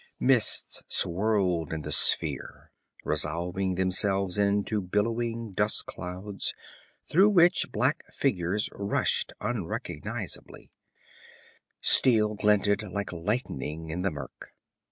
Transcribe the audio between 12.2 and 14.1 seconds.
glinted like lightning in the